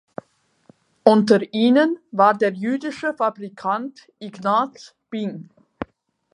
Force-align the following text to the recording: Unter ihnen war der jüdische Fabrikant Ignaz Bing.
Unter 1.03 1.53
ihnen 1.53 1.99
war 2.09 2.33
der 2.35 2.53
jüdische 2.53 3.13
Fabrikant 3.13 4.11
Ignaz 4.17 4.95
Bing. 5.11 5.51